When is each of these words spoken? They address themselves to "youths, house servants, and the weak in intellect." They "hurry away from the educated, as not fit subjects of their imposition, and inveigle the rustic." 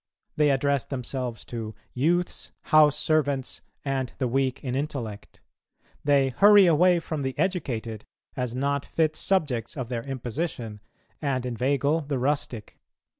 They 0.35 0.49
address 0.49 0.83
themselves 0.85 1.45
to 1.45 1.75
"youths, 1.93 2.51
house 2.61 2.97
servants, 2.97 3.61
and 3.85 4.11
the 4.17 4.27
weak 4.27 4.63
in 4.63 4.73
intellect." 4.73 5.41
They 6.03 6.29
"hurry 6.29 6.65
away 6.65 6.99
from 6.99 7.21
the 7.21 7.37
educated, 7.37 8.03
as 8.35 8.55
not 8.55 8.83
fit 8.83 9.15
subjects 9.15 9.77
of 9.77 9.89
their 9.89 10.01
imposition, 10.01 10.81
and 11.21 11.45
inveigle 11.45 12.01
the 12.07 12.17
rustic." 12.17 12.79